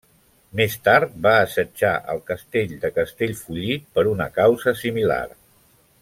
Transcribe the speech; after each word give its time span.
Més 0.59 0.75
tard, 0.87 1.11
va 1.25 1.33
assetjar 1.41 1.91
el 2.15 2.23
Castell 2.31 2.73
de 2.85 2.91
Castellfollit 2.97 3.85
per 3.99 4.05
una 4.17 4.27
causa 4.43 4.75
similar. 4.85 5.25